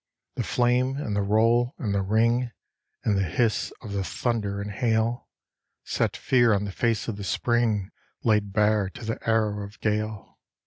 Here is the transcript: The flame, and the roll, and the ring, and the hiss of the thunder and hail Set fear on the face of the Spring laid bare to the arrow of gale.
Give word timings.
The 0.33 0.41
flame, 0.43 0.97
and 0.97 1.15
the 1.15 1.21
roll, 1.21 1.75
and 1.77 1.93
the 1.93 2.01
ring, 2.01 2.49
and 3.03 3.15
the 3.15 3.23
hiss 3.23 3.71
of 3.83 3.91
the 3.91 4.03
thunder 4.03 4.59
and 4.59 4.71
hail 4.71 5.29
Set 5.83 6.17
fear 6.17 6.55
on 6.55 6.63
the 6.65 6.71
face 6.71 7.07
of 7.07 7.17
the 7.17 7.23
Spring 7.23 7.91
laid 8.23 8.51
bare 8.51 8.89
to 8.89 9.05
the 9.05 9.19
arrow 9.29 9.63
of 9.63 9.79
gale. 9.79 10.39